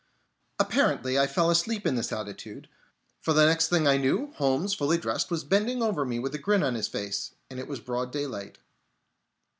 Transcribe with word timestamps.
Apparently 0.57 1.19
I 1.19 1.27
fell 1.27 1.51
asleep 1.51 1.85
in 1.85 1.93
this 1.93 2.11
attitude, 2.11 2.67
for 3.21 3.33
the 3.33 3.45
next 3.45 3.67
thing 3.67 3.87
I 3.87 3.97
knew, 3.97 4.31
Holmes, 4.37 4.73
fully 4.73 4.97
dressed, 4.97 5.29
was 5.29 5.43
bending 5.43 5.83
over 5.83 6.05
me 6.05 6.17
with 6.17 6.33
a 6.33 6.39
grin 6.39 6.63
on 6.63 6.73
his 6.73 6.87
face, 6.87 7.35
and 7.51 7.59
it 7.59 7.67
was 7.67 7.79
broad 7.81 8.11
daylight. 8.11 8.57